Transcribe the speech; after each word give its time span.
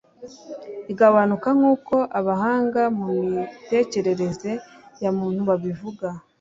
igabanuka 0.91 1.49
nkuko 1.57 1.95
abahanga 2.19 2.81
mu 2.99 3.07
mitekerereze 3.33 4.51
ya 5.03 5.11
muntu 5.17 5.41
babivuga. 5.49 6.07